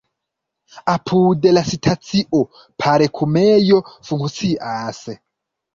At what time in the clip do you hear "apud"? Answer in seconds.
0.93-1.45